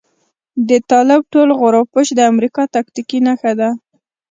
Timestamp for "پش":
1.93-2.07